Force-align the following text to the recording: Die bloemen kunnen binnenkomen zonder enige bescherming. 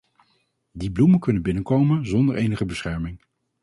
Die 0.73 0.89
bloemen 0.91 1.19
kunnen 1.19 1.41
binnenkomen 1.41 2.05
zonder 2.07 2.35
enige 2.35 2.65
bescherming. 2.65 3.19